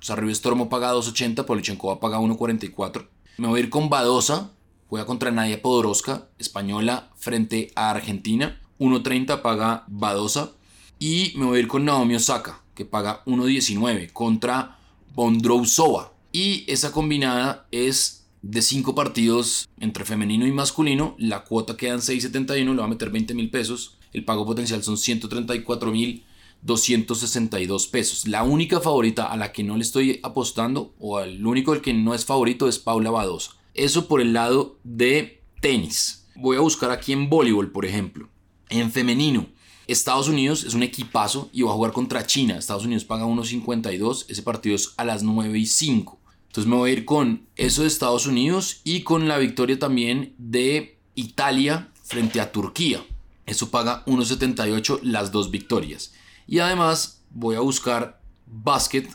Sorribe 0.00 0.34
Stormo 0.34 0.70
paga 0.70 0.94
2.80, 0.94 1.44
Pavlichenkova 1.44 2.00
paga 2.00 2.18
1.44. 2.20 3.06
Me 3.36 3.48
voy 3.48 3.60
a 3.60 3.64
ir 3.64 3.68
con 3.68 3.90
Badosa, 3.90 4.52
juega 4.88 5.04
contra 5.04 5.30
Nadia 5.30 5.60
Podoroska, 5.60 6.30
española, 6.38 7.10
frente 7.16 7.70
a 7.74 7.90
Argentina. 7.90 8.58
1.30 8.78 9.42
paga 9.42 9.84
Badosa. 9.88 10.52
Y 10.98 11.34
me 11.36 11.44
voy 11.44 11.58
a 11.58 11.60
ir 11.60 11.68
con 11.68 11.84
Naomi 11.84 12.14
Osaka, 12.14 12.62
que 12.74 12.86
paga 12.86 13.22
1.19 13.26 14.10
contra 14.14 14.78
Bondrousova. 15.14 16.14
Y 16.32 16.64
esa 16.66 16.92
combinada 16.92 17.68
es 17.70 18.26
de 18.40 18.62
5 18.62 18.94
partidos 18.94 19.68
entre 19.80 20.06
femenino 20.06 20.46
y 20.46 20.52
masculino. 20.52 21.14
La 21.18 21.44
cuota 21.44 21.76
queda 21.76 21.92
en 21.92 22.00
6.71, 22.00 22.70
le 22.70 22.78
va 22.78 22.84
a 22.86 22.88
meter 22.88 23.10
20 23.10 23.34
mil 23.34 23.50
pesos. 23.50 23.98
El 24.14 24.24
pago 24.24 24.46
potencial 24.46 24.82
son 24.82 24.96
134 24.96 25.90
mil 25.90 26.24
262 26.62 27.86
pesos. 27.86 28.26
La 28.26 28.42
única 28.42 28.80
favorita 28.80 29.26
a 29.26 29.36
la 29.36 29.52
que 29.52 29.62
no 29.62 29.76
le 29.76 29.82
estoy 29.82 30.20
apostando, 30.22 30.94
o 30.98 31.20
el 31.20 31.46
único 31.46 31.74
el 31.74 31.80
que 31.80 31.94
no 31.94 32.14
es 32.14 32.24
favorito, 32.24 32.68
es 32.68 32.78
Paula 32.78 33.10
Badosa. 33.10 33.52
Eso 33.74 34.08
por 34.08 34.20
el 34.20 34.32
lado 34.32 34.78
de 34.84 35.42
tenis. 35.60 36.26
Voy 36.36 36.56
a 36.56 36.60
buscar 36.60 36.90
aquí 36.90 37.12
en 37.12 37.28
voleibol, 37.28 37.70
por 37.70 37.84
ejemplo. 37.84 38.28
En 38.70 38.90
femenino, 38.90 39.46
Estados 39.86 40.28
Unidos 40.28 40.64
es 40.64 40.74
un 40.74 40.82
equipazo 40.82 41.48
y 41.52 41.62
va 41.62 41.70
a 41.70 41.74
jugar 41.74 41.92
contra 41.92 42.26
China. 42.26 42.58
Estados 42.58 42.84
Unidos 42.84 43.04
paga 43.04 43.24
1.52. 43.24 44.26
Ese 44.28 44.42
partido 44.42 44.76
es 44.76 44.92
a 44.96 45.04
las 45.04 45.22
9 45.22 45.58
y 45.58 45.66
5. 45.66 46.18
Entonces 46.48 46.68
me 46.68 46.76
voy 46.76 46.90
a 46.90 46.92
ir 46.92 47.04
con 47.04 47.46
eso 47.56 47.82
de 47.82 47.88
Estados 47.88 48.26
Unidos 48.26 48.80
y 48.84 49.02
con 49.02 49.28
la 49.28 49.38
victoria 49.38 49.78
también 49.78 50.34
de 50.38 50.98
Italia 51.14 51.90
frente 52.02 52.40
a 52.40 52.52
Turquía. 52.52 53.04
Eso 53.46 53.70
paga 53.70 54.04
1.78 54.04 55.00
las 55.02 55.32
dos 55.32 55.50
victorias. 55.50 56.12
Y 56.48 56.60
además 56.60 57.22
voy 57.30 57.56
a 57.56 57.60
buscar 57.60 58.20
básquet 58.46 59.08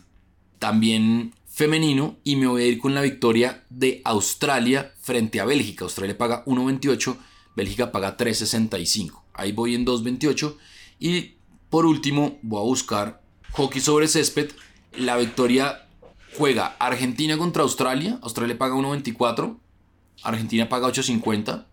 también 0.60 1.34
femenino 1.48 2.18
y 2.24 2.36
me 2.36 2.48
voy 2.48 2.62
a 2.62 2.68
ir 2.68 2.80
con 2.80 2.94
la 2.94 3.02
victoria 3.02 3.64
de 3.70 4.02
Australia 4.06 4.94
frente 5.02 5.40
a 5.40 5.46
Bélgica. 5.46 5.84
Australia 5.84 6.18
paga 6.18 6.46
1.28, 6.46 7.18
Bélgica 7.56 7.92
paga 7.92 8.16
3.65. 8.16 9.24
Ahí 9.34 9.52
voy 9.52 9.74
en 9.74 9.86
2.28 9.86 10.56
y 11.00 11.34
por 11.70 11.88
último 11.88 12.38
voy 12.44 12.62
a 12.62 12.66
buscar 12.66 13.24
hockey 13.52 13.82
sobre 13.82 14.08
césped. 14.08 14.52
La 14.96 15.18
victoria 15.18 15.88
juega 16.38 16.76
Argentina 16.78 17.36
contra 17.36 17.64
Australia. 17.64 18.20
Australia 18.22 18.58
paga 18.58 18.76
1.24, 18.76 19.58
Argentina 20.22 20.70
paga 20.70 20.88
8.50, 20.88 21.66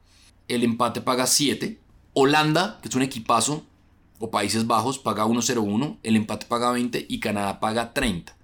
el 0.48 0.64
empate 0.64 1.02
paga 1.02 1.26
7. 1.26 1.78
Holanda, 2.14 2.78
que 2.82 2.88
es 2.88 2.94
un 2.94 3.02
equipazo, 3.02 3.66
o 4.20 4.30
Países 4.30 4.68
Bajos 4.68 5.00
paga 5.00 5.26
1.01, 5.26 5.98
el 6.04 6.14
empate 6.14 6.46
paga 6.46 6.70
20 6.70 7.06
y 7.08 7.18
Canadá 7.18 7.58
paga 7.58 7.92
30. 7.92 8.36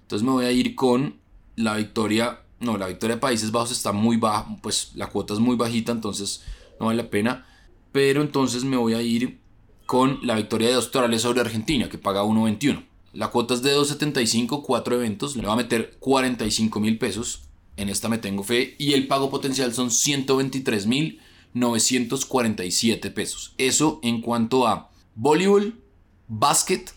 Entonces 0.00 0.24
me 0.24 0.32
voy 0.32 0.46
a 0.46 0.52
ir 0.52 0.74
con 0.74 1.16
la 1.56 1.76
victoria 1.76 2.40
no, 2.64 2.78
la 2.78 2.86
victoria 2.86 3.16
de 3.16 3.20
Países 3.20 3.52
Bajos 3.52 3.72
está 3.72 3.92
muy 3.92 4.16
baja, 4.16 4.46
pues 4.62 4.92
la 4.94 5.08
cuota 5.08 5.34
es 5.34 5.40
muy 5.40 5.56
bajita, 5.56 5.92
entonces 5.92 6.42
no 6.80 6.86
vale 6.86 7.02
la 7.02 7.10
pena. 7.10 7.46
Pero 7.92 8.22
entonces 8.22 8.64
me 8.64 8.76
voy 8.76 8.94
a 8.94 9.02
ir 9.02 9.38
con 9.86 10.18
la 10.22 10.34
victoria 10.34 10.68
de 10.68 10.74
Australia 10.74 11.18
sobre 11.18 11.40
Argentina, 11.40 11.88
que 11.88 11.98
paga 11.98 12.24
1.21. 12.24 12.84
La 13.12 13.28
cuota 13.28 13.54
es 13.54 13.62
de 13.62 13.76
2.75, 13.76 14.62
4 14.62 14.96
eventos, 14.96 15.36
le 15.36 15.46
va 15.46 15.52
a 15.52 15.56
meter 15.56 15.96
45 16.00 16.80
mil 16.80 16.98
pesos. 16.98 17.42
En 17.76 17.88
esta 17.88 18.08
me 18.08 18.18
tengo 18.18 18.42
fe. 18.42 18.74
Y 18.78 18.94
el 18.94 19.06
pago 19.06 19.30
potencial 19.30 19.72
son 19.74 19.90
123 19.90 20.86
mil 20.86 21.20
947 21.52 23.10
pesos. 23.10 23.54
Eso 23.58 24.00
en 24.02 24.20
cuanto 24.20 24.66
a 24.66 24.90
voleibol, 25.14 25.80
básquet 26.28 26.92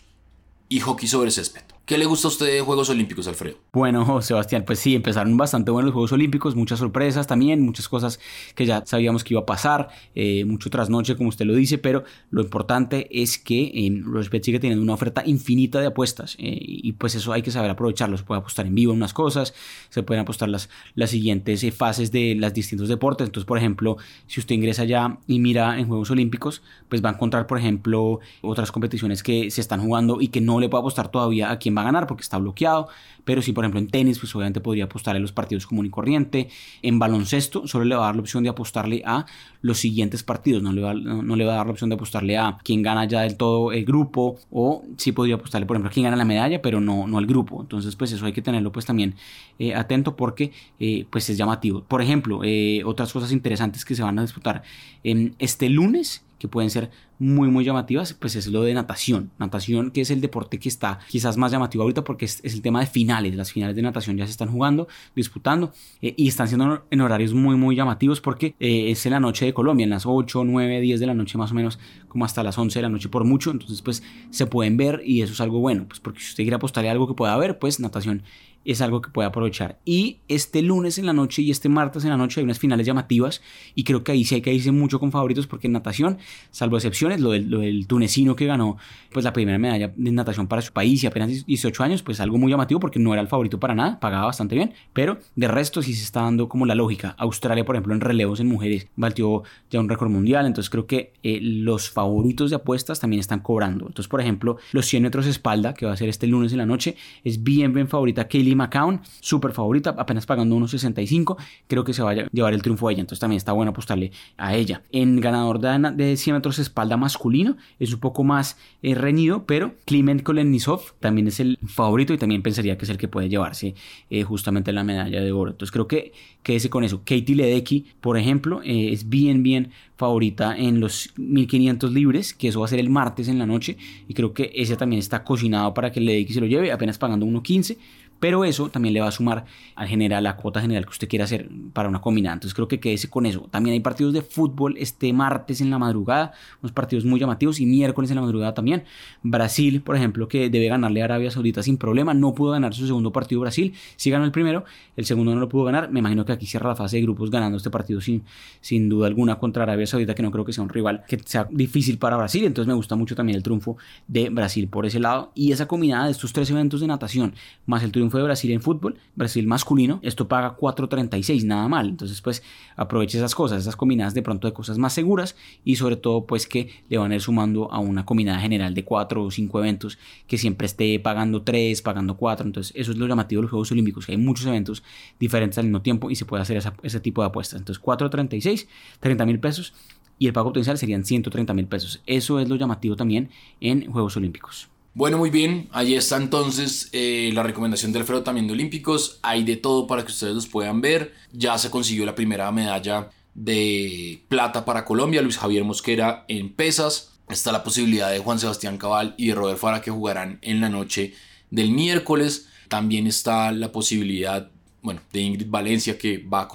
y 0.70 0.80
hockey 0.80 1.08
sobre 1.08 1.32
césped. 1.32 1.67
¿Qué 1.88 1.98
le 1.98 2.06
gusta 2.06 2.28
a 2.28 2.32
usted 2.32 2.48
de 2.48 2.60
Juegos 2.60 2.90
Olímpicos, 2.90 3.30
Alfredo? 3.30 3.60
Bueno, 3.72 4.22
Sebastián, 4.22 4.66
pues 4.68 4.78
sí, 4.80 4.94
empezaron 4.94 5.38
bastante 5.38 5.72
buenos 5.72 5.88
los 5.88 5.94
Juegos 5.94 6.12
Olímpicos, 6.12 6.54
muchas 6.54 6.80
sorpresas 6.80 7.28
también, 7.28 7.62
muchas 7.62 7.88
cosas 7.88 8.20
que 8.56 8.66
ya 8.66 8.84
sabíamos 8.86 9.24
que 9.24 9.34
iba 9.34 9.40
a 9.40 9.46
pasar, 9.46 9.88
eh, 10.14 10.44
mucho 10.44 10.70
trasnoche, 10.70 11.16
como 11.16 11.30
usted 11.30 11.46
lo 11.46 11.56
dice, 11.56 11.78
pero 11.78 12.04
lo 12.30 12.42
importante 12.42 13.08
es 13.10 13.38
que 13.38 13.72
eh, 13.74 14.02
Rochebet 14.04 14.44
sigue 14.44 14.60
teniendo 14.60 14.84
una 14.84 14.96
oferta 14.96 15.24
infinita 15.26 15.80
de 15.80 15.88
apuestas 15.88 16.36
eh, 16.40 16.58
y 16.60 16.92
pues 16.92 17.16
eso 17.16 17.32
hay 17.32 17.42
que 17.42 17.52
saber 17.52 17.72
aprovecharlo. 17.72 18.18
Se 18.18 18.26
puede 18.26 18.40
apostar 18.40 18.66
en 18.68 18.76
vivo 18.76 18.92
en 18.92 18.98
unas 18.98 19.14
cosas, 19.14 19.54
se 19.88 20.04
pueden 20.04 20.24
apostar 20.24 20.50
las, 20.50 20.68
las 20.94 21.12
siguientes 21.12 21.64
eh, 21.64 21.72
fases 21.72 22.12
de 22.12 22.36
los 22.36 22.54
distintos 22.54 22.90
deportes. 22.90 23.28
Entonces, 23.28 23.48
por 23.48 23.60
ejemplo, 23.60 23.96
si 24.28 24.42
usted 24.42 24.56
ingresa 24.56 24.84
ya 24.84 25.20
y 25.26 25.40
mira 25.40 25.80
en 25.80 25.88
Juegos 25.88 26.12
Olímpicos, 26.12 26.62
pues 26.90 27.02
va 27.02 27.12
a 27.12 27.14
encontrar, 27.14 27.48
por 27.48 27.58
ejemplo, 27.58 28.20
otras 28.42 28.74
competiciones 28.74 29.24
que 29.24 29.50
se 29.52 29.62
están 29.62 29.80
jugando 29.80 30.20
y 30.20 30.28
que 30.28 30.42
no 30.42 30.60
le 30.60 30.68
puede 30.68 30.82
apostar 30.82 31.10
todavía 31.10 31.50
a 31.50 31.60
quién 31.60 31.77
va 31.78 31.82
a 31.82 31.86
ganar 31.86 32.08
porque 32.08 32.24
está 32.24 32.38
bloqueado. 32.38 32.90
Pero 33.24 33.42
si, 33.42 33.52
por 33.52 33.66
ejemplo, 33.66 33.80
en 33.80 33.88
tenis, 33.88 34.20
pues 34.20 34.34
obviamente 34.36 34.62
podría 34.62 34.86
apostarle 34.86 35.18
a 35.18 35.22
los 35.22 35.34
partidos 35.34 35.68
común 35.68 35.86
y 35.86 35.90
corriente. 35.90 36.48
En 36.82 36.98
baloncesto, 36.98 37.68
solo 37.68 37.84
le 37.84 37.94
va 37.96 38.04
a 38.04 38.06
dar 38.06 38.16
la 38.16 38.22
opción 38.22 38.42
de 38.44 38.50
apostarle 38.50 39.04
a 39.06 39.26
los 39.62 39.80
siguientes 39.80 40.24
partidos. 40.24 40.64
No 40.64 40.72
le 40.72 40.82
va, 40.82 40.94
no, 40.94 41.36
le 41.36 41.46
va 41.46 41.54
a 41.54 41.58
dar 41.58 41.66
la 41.66 41.74
opción 41.74 41.90
de 41.90 41.96
apostarle 41.96 42.38
a 42.38 42.58
quién 42.64 42.82
gana 42.82 43.04
ya 43.04 43.22
del 43.22 43.36
todo 43.36 43.74
el 43.74 43.84
grupo. 43.84 44.38
O 44.50 44.84
sí 44.96 45.12
podría 45.12 45.36
apostarle, 45.36 45.66
por 45.66 45.76
ejemplo, 45.76 45.90
a 45.90 45.94
quién 45.94 46.06
gana 46.06 46.16
la 46.16 46.24
medalla, 46.24 46.62
pero 46.62 46.80
no, 46.80 47.06
no 47.06 47.18
al 47.18 47.26
grupo. 47.26 47.62
Entonces, 47.62 47.98
pues 47.98 48.14
eso 48.14 48.26
hay 48.26 48.32
que 48.32 48.42
tenerlo 48.42 48.72
pues 48.72 48.86
también 48.86 49.16
eh, 49.60 49.76
atento 49.76 50.16
porque 50.16 50.54
eh, 50.80 51.06
pues 51.10 51.30
es 51.30 51.38
llamativo. 51.38 51.84
Por 51.84 52.02
ejemplo, 52.02 52.42
eh, 52.46 52.82
otras 52.86 53.12
cosas 53.12 53.34
interesantes 53.34 53.84
que 53.84 53.94
se 53.94 54.04
van 54.04 54.20
a 54.20 54.22
disputar 54.22 54.64
este 55.04 55.70
lunes 55.70 56.24
que 56.40 56.48
pueden 56.48 56.70
ser 56.70 56.90
muy 57.20 57.50
muy 57.50 57.66
llamativas, 57.66 58.14
pues 58.14 58.36
es 58.36 58.48
lo 58.48 58.62
de 58.62 58.74
natación. 58.74 59.32
Natación 59.40 59.92
que 59.92 60.02
es 60.02 60.12
el 60.12 60.22
deporte 60.22 60.60
que 60.60 60.70
está 60.70 61.00
quizás 61.10 61.38
más 61.38 61.52
llamativo 61.52 61.84
ahorita 61.84 62.04
porque 62.04 62.26
es, 62.26 62.42
el 62.44 62.62
tema 62.62 62.80
de 62.80 62.86
finales. 62.86 63.36
Las 63.36 63.52
finales 63.52 63.76
de 63.76 63.82
natación 63.82 64.18
ya 64.18 64.26
se 64.26 64.32
están 64.32 64.50
jugando, 64.50 64.88
disputando 65.16 65.72
eh, 66.02 66.14
y 66.18 66.28
están 66.28 66.48
siendo 66.48 66.86
en 66.90 67.02
horarios 67.02 67.34
muy 67.34 67.56
muy 67.56 67.76
llamativos 67.76 68.22
porque 68.22 68.56
eh, 68.60 68.92
es 68.92 69.06
en 69.06 69.14
la 69.14 69.20
noche 69.20 69.46
de 69.46 69.54
Colombia, 69.54 69.84
en 69.86 69.90
las 69.90 70.06
8, 70.06 70.44
9, 70.44 70.82
10 70.82 71.00
de 71.00 71.06
la 71.08 71.14
noche 71.14 71.38
más 71.38 71.52
o 71.52 71.56
menos, 71.56 71.80
como 72.08 72.26
hasta 72.26 72.44
las 72.44 72.58
11 72.58 72.80
de 72.80 72.84
la 72.84 72.90
noche 72.90 73.10
por 73.10 73.24
mucho. 73.24 73.52
Entonces 73.52 73.82
pues 73.82 74.04
se 74.30 74.46
pueden 74.46 74.78
ver 74.78 75.02
y 75.06 75.22
eso 75.22 75.34
es 75.34 75.42
algo 75.42 75.60
bueno, 75.60 75.86
pues 75.88 76.00
porque 76.00 76.20
si 76.20 76.30
usted 76.30 76.44
quiere 76.44 76.56
apostarle 76.56 76.90
a 76.90 76.92
algo 76.92 77.08
que 77.08 77.14
pueda 77.14 77.36
ver, 77.38 77.58
pues 77.60 77.80
natación 77.80 78.24
es 78.68 78.82
algo 78.82 79.02
que 79.02 79.10
puede 79.10 79.28
aprovechar. 79.28 79.80
Y 79.86 80.20
este 80.28 80.62
lunes 80.62 80.98
en 80.98 81.06
la 81.06 81.14
noche 81.14 81.42
y 81.42 81.52
este 81.52 81.70
martes 81.70 82.04
en 82.04 82.10
la 82.10 82.18
noche 82.18 82.42
hay 82.42 82.44
unas 82.44 82.60
finales 82.60 82.86
llamativas 82.86 83.42
y 83.76 83.86
creo 83.86 84.04
que 84.04 84.12
ahí 84.12 84.26
sí 84.26 84.36
hay 84.36 84.42
que 84.42 84.54
irse 84.54 84.72
mucho 84.72 85.00
con 85.00 85.12
favoritos 85.12 85.48
porque 85.48 85.68
en 85.68 85.74
natación, 85.74 86.18
salvo 86.52 86.76
excepciones, 86.76 87.22
lo 87.22 87.32
del, 87.32 87.88
tunecino 87.88 88.36
que 88.36 88.46
ganó 88.46 88.78
pues 89.12 89.24
la 89.24 89.32
primera 89.32 89.58
medalla 89.58 89.94
de 89.96 90.12
natación 90.12 90.48
para 90.48 90.62
su 90.62 90.74
país 90.74 91.02
y 91.04 91.08
apenas 91.08 91.46
18 91.46 91.84
años, 91.84 92.04
pues 92.04 92.20
algo 92.20 92.38
muy 92.38 92.52
llamativo 92.52 92.80
porque 92.80 93.00
no 93.00 93.14
era 93.14 93.22
el 93.22 93.30
favorito 93.30 93.58
para 93.60 93.74
nada, 93.74 94.00
pagaba 94.02 94.26
bastante 94.26 94.56
bien, 94.56 94.74
pero 94.92 95.18
de 95.36 95.48
resto 95.48 95.82
sí 95.82 95.94
se 95.94 96.04
está 96.04 96.24
dando 96.24 96.50
como 96.50 96.66
la 96.66 96.76
lógica. 96.76 97.16
Australia, 97.18 97.64
por 97.64 97.76
ejemplo, 97.76 97.94
en 97.94 98.02
relevos 98.02 98.42
en 98.42 98.48
mujeres 98.48 98.88
batió 98.98 99.44
ya 99.70 99.80
un 99.80 99.88
récord 99.88 100.10
mundial, 100.10 100.46
entonces 100.46 100.70
creo 100.70 100.86
que 100.86 101.14
eh, 101.24 101.40
los 101.42 101.90
favoritos 101.90 102.50
de 102.50 102.58
apuestas 102.58 103.00
también 103.00 103.22
están 103.22 103.40
cobrando. 103.40 103.88
Entonces, 103.88 104.10
por 104.10 104.20
ejemplo, 104.20 104.58
los 104.74 104.86
100 104.88 105.04
metros 105.04 105.26
espalda, 105.26 105.74
que 105.74 105.86
va 105.86 105.94
a 105.94 105.98
ser 105.98 106.10
este 106.10 106.28
lunes 106.28 106.52
en 106.52 106.58
la 106.58 106.66
noche, 106.66 106.98
es 107.24 107.44
bien 107.44 107.74
bien 107.74 107.88
favorita 107.88 108.28
Kaylee 108.28 108.56
McCown, 108.58 109.02
súper 109.22 109.52
favorita, 109.52 109.96
apenas 109.98 110.26
pagando 110.26 110.56
unos 110.56 110.72
65, 110.72 111.38
creo 111.68 111.84
que 111.84 111.94
se 111.94 112.04
va 112.04 112.12
a 112.12 112.14
llevar 112.32 112.54
el 112.54 112.62
triunfo 112.62 112.88
a 112.88 112.92
ella, 112.92 113.02
entonces 113.02 113.20
también 113.20 113.38
está 113.38 113.54
bueno 113.54 113.72
apostarle 113.72 114.12
a 114.38 114.56
ella. 114.56 114.82
En 114.92 115.22
ganador 115.22 115.60
de, 115.60 115.92
de 115.96 116.18
100 116.18 116.36
metros 116.36 116.60
espalda 116.60 116.98
masculino 116.98 117.58
es 117.80 117.94
un 117.94 118.00
poco 118.00 118.24
más 118.24 118.58
eh, 118.82 118.96
reñido, 118.96 119.46
pero 119.46 119.74
Kliment 119.86 120.24
Kolenisov 120.24 120.94
también 121.00 121.28
es 121.28 121.40
el 121.40 121.58
favorito 121.66 122.14
y 122.14 122.18
también 122.18 122.42
pensaría 122.42 122.78
que 122.78 122.86
es 122.86 122.90
el 122.90 122.98
que 122.98 123.08
puede 123.08 123.30
llevarse 123.30 123.76
eh, 124.10 124.24
justamente 124.24 124.72
la 124.74 124.84
medalla 124.84 125.22
de 125.22 125.32
oro. 125.32 125.52
Entonces 125.52 125.72
creo 125.72 125.88
que 125.88 126.12
quédese 126.44 126.70
con 126.70 126.84
eso. 126.84 127.00
Katie 127.00 127.36
Ledecky, 127.36 127.86
por 128.02 128.18
ejemplo, 128.18 128.62
eh, 128.64 128.92
es 128.92 129.10
bien, 129.10 129.44
bien 129.44 129.72
favorita 129.98 130.56
en 130.56 130.80
los 130.80 131.12
1500 131.18 131.92
libres, 131.92 132.34
que 132.34 132.48
eso 132.48 132.60
va 132.60 132.66
a 132.66 132.70
ser 132.70 132.80
el 132.80 132.90
martes 132.90 133.28
en 133.28 133.40
la 133.40 133.46
noche, 133.46 133.78
y 134.08 134.14
creo 134.14 134.34
que 134.34 134.52
ese 134.54 134.78
también 134.78 135.00
está 135.00 135.24
cocinado 135.24 135.74
para 135.74 135.92
que 135.92 136.00
Ledecky 136.00 136.34
se 136.34 136.40
lo 136.40 136.48
lleve, 136.48 136.72
apenas 136.72 136.98
pagando 136.98 137.26
1.15. 137.26 137.78
Pero 138.20 138.44
eso 138.44 138.70
también 138.70 138.94
le 138.94 139.02
va 139.02 139.08
a 139.08 139.12
sumar 139.12 139.46
al 139.76 139.88
general, 139.88 140.24
la 140.24 140.36
cuota 140.36 140.62
general 140.62 140.86
que 140.86 140.92
usted 140.92 141.08
quiera 141.08 141.26
hacer 141.26 141.50
para 141.74 141.90
una 141.90 142.02
combinada. 142.02 142.34
Entonces 142.34 142.54
creo 142.54 142.68
que 142.68 142.80
quédese 142.80 143.10
con 143.10 143.26
eso. 143.26 143.48
También 143.52 143.74
hay 143.74 143.80
partidos 143.80 144.14
de 144.14 144.22
fútbol 144.22 144.76
este 144.78 145.14
martes 145.14 145.62
en 145.62 145.70
la 145.70 145.78
madrugada, 145.78 146.34
unos 146.62 146.72
partidos 146.72 147.06
muy 147.06 147.20
llamativos 147.20 147.60
y 147.60 147.66
miércoles 147.66 148.10
en 148.12 148.16
la 148.16 148.22
madrugada 148.22 148.54
también. 148.54 148.84
Brasil, 149.24 149.82
por 149.82 149.96
ejemplo, 149.96 150.28
que 150.28 150.50
debe 150.50 150.68
ganarle 150.68 151.02
a 151.02 151.06
Arabia 151.06 151.30
Saudita 151.30 151.62
sin 151.62 151.78
problema, 151.78 152.14
no 152.14 152.34
pudo 152.34 152.52
ganar 152.52 152.74
su 152.74 152.88
segundo 152.88 153.12
partido 153.12 153.42
Brasil. 153.42 153.74
Sí 153.96 154.10
ganó 154.10 154.26
el 154.26 154.32
primero, 154.32 154.66
el 154.96 155.06
segundo 155.06 155.34
no 155.34 155.40
lo 155.40 155.50
pudo 155.50 155.66
ganar. 155.66 155.92
Me 155.92 156.00
imagino 156.00 156.26
que 156.26 156.32
aquí 156.32 156.46
cierra 156.46 156.70
la 156.70 156.76
fase 156.76 156.98
de 156.98 157.04
grupos 157.04 157.30
ganando 157.30 157.58
este 157.58 157.70
partido 157.70 158.02
sin, 158.02 158.24
sin 158.62 158.90
duda 158.90 159.08
alguna 159.08 159.38
contra 159.38 159.64
Arabia 159.64 159.86
Saudita, 159.86 160.16
que 160.16 160.24
no 160.24 160.32
creo 160.32 160.46
que 160.46 160.54
sea 160.54 160.64
un 160.64 160.70
rival 160.70 161.04
que 161.08 161.20
sea 161.24 161.48
difícil 161.52 161.98
para 161.98 162.18
Brasil. 162.18 162.46
Entonces 162.46 162.68
me 162.68 162.74
gusta 162.74 162.96
mucho 162.96 163.16
también 163.16 163.36
el 163.36 163.44
triunfo 163.44 163.78
de 164.08 164.30
Brasil 164.30 164.68
por 164.68 164.86
ese 164.86 165.00
lado. 165.00 165.32
Y 165.36 165.52
esa 165.52 165.68
combinada 165.68 166.06
de 166.06 166.12
estos 166.12 166.34
tres 166.34 166.50
eventos 166.50 166.82
de 166.82 166.88
natación, 166.88 167.36
más 167.66 167.84
el 167.84 167.92
triunfo 167.92 168.07
de 168.16 168.24
Brasil 168.24 168.52
en 168.52 168.62
fútbol, 168.62 168.98
Brasil 169.16 169.46
masculino, 169.48 170.00
esto 170.04 170.28
paga 170.28 170.56
4.36, 170.56 171.44
nada 171.44 171.68
mal. 171.68 171.90
Entonces, 171.90 172.22
pues 172.22 172.44
aproveche 172.76 173.18
esas 173.18 173.36
cosas, 173.36 173.62
esas 173.62 173.76
combinadas 173.76 174.14
de 174.14 174.22
pronto 174.22 174.48
de 174.48 174.54
cosas 174.54 174.78
más 174.78 174.94
seguras 174.94 175.36
y 175.66 175.76
sobre 175.76 175.98
todo, 175.98 176.26
pues 176.26 176.48
que 176.48 176.70
le 176.90 176.98
van 176.98 177.12
a 177.12 177.16
ir 177.16 177.22
sumando 177.22 177.72
a 177.72 177.80
una 177.80 178.06
combinada 178.06 178.40
general 178.40 178.74
de 178.74 178.86
4 178.86 179.24
o 179.24 179.32
5 179.32 179.60
eventos 179.60 179.98
que 180.28 180.38
siempre 180.38 180.68
esté 180.68 181.00
pagando 181.00 181.42
3, 181.42 181.82
pagando 181.82 182.16
4. 182.16 182.46
Entonces, 182.46 182.74
eso 182.76 182.92
es 182.92 182.98
lo 182.98 183.08
llamativo 183.08 183.40
de 183.40 183.44
los 183.44 183.52
Juegos 183.52 183.72
Olímpicos, 183.72 184.06
que 184.06 184.14
hay 184.14 184.18
muchos 184.18 184.46
eventos 184.46 184.84
diferentes 185.20 185.58
al 185.58 185.66
mismo 185.66 185.82
tiempo 185.82 186.10
y 186.10 186.16
se 186.16 186.26
puede 186.26 186.44
hacer 186.44 186.62
ese 186.84 187.00
tipo 187.00 187.22
de 187.22 187.28
apuestas. 187.28 187.60
Entonces, 187.60 187.84
4.36, 187.84 188.68
30 189.00 189.26
mil 189.26 189.40
pesos 189.40 189.74
y 190.20 190.28
el 190.28 190.34
pago 190.34 190.50
potencial 190.50 190.78
serían 190.78 191.06
130 191.06 191.54
mil 191.54 191.68
pesos. 191.68 192.02
Eso 192.06 192.40
es 192.40 192.50
lo 192.50 192.56
llamativo 192.56 192.96
también 192.96 193.30
en 193.60 193.92
Juegos 193.92 194.18
Olímpicos. 194.18 194.70
Bueno, 194.98 195.20
muy 195.20 195.30
bien, 195.30 195.70
ahí 195.74 195.94
está 195.94 196.18
entonces 196.18 196.90
eh, 196.92 197.30
la 197.32 197.44
recomendación 197.44 197.92
del 197.92 198.02
Alfredo 198.02 198.24
también 198.24 198.48
de 198.48 198.54
Olímpicos. 198.54 199.20
Hay 199.22 199.44
de 199.44 199.56
todo 199.56 199.86
para 199.86 200.04
que 200.04 200.12
ustedes 200.12 200.34
los 200.34 200.48
puedan 200.48 200.82
ver. 200.82 201.14
Ya 201.32 201.56
se 201.60 201.70
consiguió 201.70 202.04
la 202.04 202.16
primera 202.16 202.52
medalla 202.52 203.12
de 203.36 204.24
plata 204.28 204.66
para 204.66 204.86
Colombia, 204.86 205.22
Luis 205.22 205.38
Javier 205.38 205.64
Mosquera 205.64 206.26
en 206.28 206.52
pesas. 206.52 207.12
Está 207.30 207.52
la 207.52 207.64
posibilidad 207.64 208.10
de 208.10 208.18
Juan 208.18 208.40
Sebastián 208.40 208.80
Cabal 208.80 209.14
y 209.20 209.28
de 209.28 209.36
Robert 209.36 209.60
Fara 209.60 209.84
que 209.84 209.92
jugarán 209.92 210.40
en 210.42 210.62
la 210.62 210.70
noche 210.70 211.14
del 211.52 211.70
miércoles. 211.70 212.48
También 212.68 213.06
está 213.06 213.52
la 213.52 213.72
posibilidad, 213.72 214.50
bueno, 214.82 215.02
de 215.14 215.22
Ingrid 215.22 215.48
Valencia 215.48 216.00
que 216.00 216.18
va 216.18 216.42
a 216.42 216.48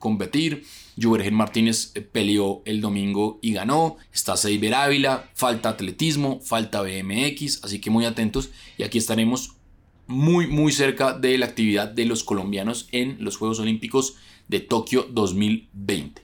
competir. 0.00 0.66
Juvergen 1.00 1.34
Martínez 1.34 1.92
eh, 1.94 2.00
peleó 2.00 2.62
el 2.64 2.80
domingo 2.80 3.38
y 3.42 3.52
ganó. 3.52 3.96
Está 4.12 4.36
Seiber 4.36 4.74
Ávila, 4.74 5.30
falta 5.34 5.70
atletismo, 5.70 6.40
falta 6.40 6.82
BMX, 6.82 7.64
así 7.64 7.80
que 7.80 7.90
muy 7.90 8.04
atentos. 8.04 8.50
Y 8.78 8.82
aquí 8.82 8.98
estaremos 8.98 9.52
muy, 10.06 10.46
muy 10.46 10.72
cerca 10.72 11.12
de 11.12 11.38
la 11.38 11.46
actividad 11.46 11.88
de 11.88 12.04
los 12.04 12.24
colombianos 12.24 12.88
en 12.92 13.16
los 13.20 13.36
Juegos 13.36 13.60
Olímpicos 13.60 14.16
de 14.48 14.60
Tokio 14.60 15.06
2020. 15.10 16.22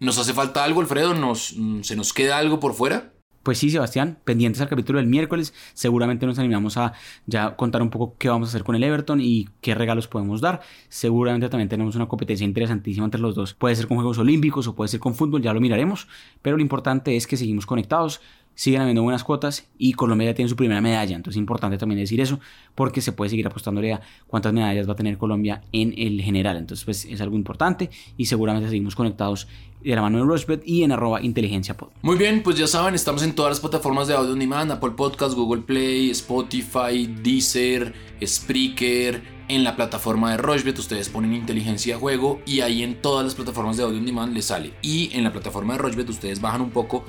¿Nos 0.00 0.18
hace 0.18 0.32
falta 0.32 0.64
algo, 0.64 0.80
Alfredo? 0.80 1.14
¿Nos, 1.14 1.54
¿Se 1.82 1.96
nos 1.96 2.12
queda 2.12 2.38
algo 2.38 2.58
por 2.58 2.74
fuera? 2.74 3.12
Pues 3.50 3.58
sí, 3.58 3.68
Sebastián, 3.68 4.16
pendientes 4.22 4.62
al 4.62 4.68
capítulo 4.68 5.00
del 5.00 5.08
miércoles, 5.08 5.52
seguramente 5.74 6.24
nos 6.24 6.38
animamos 6.38 6.76
a 6.76 6.92
ya 7.26 7.56
contar 7.56 7.82
un 7.82 7.90
poco 7.90 8.14
qué 8.16 8.28
vamos 8.28 8.46
a 8.46 8.50
hacer 8.50 8.62
con 8.62 8.76
el 8.76 8.84
Everton 8.84 9.20
y 9.20 9.48
qué 9.60 9.74
regalos 9.74 10.06
podemos 10.06 10.40
dar. 10.40 10.60
Seguramente 10.88 11.48
también 11.48 11.68
tenemos 11.68 11.96
una 11.96 12.06
competencia 12.06 12.44
interesantísima 12.44 13.06
entre 13.06 13.20
los 13.20 13.34
dos. 13.34 13.52
Puede 13.54 13.74
ser 13.74 13.88
con 13.88 13.96
Juegos 13.96 14.18
Olímpicos 14.18 14.68
o 14.68 14.76
puede 14.76 14.86
ser 14.86 15.00
con 15.00 15.16
fútbol, 15.16 15.42
ya 15.42 15.52
lo 15.52 15.60
miraremos, 15.60 16.06
pero 16.42 16.58
lo 16.58 16.62
importante 16.62 17.16
es 17.16 17.26
que 17.26 17.36
seguimos 17.36 17.66
conectados, 17.66 18.20
siguen 18.60 18.82
habiendo 18.82 19.02
buenas 19.02 19.24
cuotas 19.24 19.66
y 19.78 19.94
Colombia 19.94 20.26
ya 20.26 20.34
tiene 20.34 20.50
su 20.50 20.54
primera 20.54 20.82
medalla. 20.82 21.16
Entonces 21.16 21.38
es 21.38 21.40
importante 21.40 21.78
también 21.78 21.98
decir 21.98 22.20
eso 22.20 22.40
porque 22.74 23.00
se 23.00 23.12
puede 23.12 23.30
seguir 23.30 23.46
apostándole 23.46 23.94
a 23.94 24.02
cuántas 24.26 24.52
medallas 24.52 24.86
va 24.86 24.92
a 24.92 24.96
tener 24.96 25.16
Colombia 25.16 25.62
en 25.72 25.94
el 25.96 26.20
general. 26.20 26.58
Entonces 26.58 26.84
pues 26.84 27.06
es 27.06 27.22
algo 27.22 27.36
importante 27.36 27.88
y 28.18 28.26
seguramente 28.26 28.68
seguimos 28.68 28.94
conectados 28.94 29.48
de 29.82 29.94
la 29.94 30.02
mano 30.02 30.18
de 30.18 30.24
Rushbet 30.24 30.62
y 30.66 30.82
en 30.82 30.92
arroba 30.92 31.22
inteligencia 31.22 31.74
pod. 31.74 31.88
Muy 32.02 32.18
bien, 32.18 32.42
pues 32.42 32.58
ya 32.58 32.66
saben, 32.66 32.94
estamos 32.94 33.22
en 33.22 33.34
todas 33.34 33.52
las 33.52 33.60
plataformas 33.60 34.08
de 34.08 34.14
audio 34.14 34.34
on 34.34 34.38
demand, 34.38 34.70
Apple 34.72 34.90
Podcast, 34.90 35.34
Google 35.34 35.62
Play, 35.62 36.10
Spotify, 36.10 37.06
Deezer, 37.06 37.94
Spreaker, 38.22 39.22
en 39.48 39.64
la 39.64 39.74
plataforma 39.74 40.32
de 40.32 40.36
Rochbet 40.36 40.78
ustedes 40.78 41.08
ponen 41.08 41.34
inteligencia 41.34 41.94
de 41.94 42.00
juego 42.00 42.40
y 42.46 42.60
ahí 42.60 42.82
en 42.82 43.00
todas 43.00 43.24
las 43.24 43.34
plataformas 43.34 43.78
de 43.78 43.84
audio 43.84 43.98
on 43.98 44.04
demand 44.04 44.34
les 44.34 44.44
sale. 44.44 44.74
Y 44.82 45.10
en 45.14 45.24
la 45.24 45.32
plataforma 45.32 45.72
de 45.72 45.78
Rochbet 45.78 46.10
ustedes 46.10 46.42
bajan 46.42 46.60
un 46.60 46.70
poco 46.70 47.04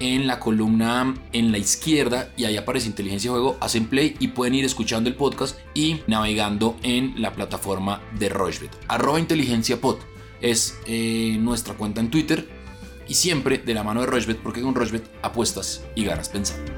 en 0.00 0.26
la 0.26 0.38
columna 0.38 1.14
en 1.32 1.52
la 1.52 1.58
izquierda 1.58 2.32
y 2.36 2.44
ahí 2.44 2.56
aparece 2.56 2.86
inteligencia 2.88 3.30
juego, 3.30 3.56
hacen 3.60 3.86
play 3.86 4.16
y 4.18 4.28
pueden 4.28 4.54
ir 4.54 4.64
escuchando 4.64 5.08
el 5.08 5.16
podcast 5.16 5.58
y 5.74 6.00
navegando 6.06 6.76
en 6.82 7.20
la 7.20 7.32
plataforma 7.32 8.02
de 8.18 8.28
Rochbet. 8.28 8.70
Arroba 8.88 9.20
inteligencia 9.20 9.80
pod 9.80 9.98
es 10.40 10.78
eh, 10.86 11.36
nuestra 11.40 11.74
cuenta 11.74 12.00
en 12.00 12.10
Twitter 12.10 12.48
y 13.08 13.14
siempre 13.14 13.58
de 13.58 13.74
la 13.74 13.84
mano 13.84 14.00
de 14.00 14.06
Rochbet 14.06 14.38
porque 14.38 14.62
con 14.62 14.74
Rochbet 14.74 15.08
apuestas 15.22 15.84
y 15.94 16.04
ganas 16.04 16.28
pensando. 16.28 16.72